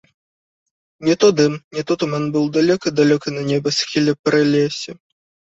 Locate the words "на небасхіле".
3.37-4.11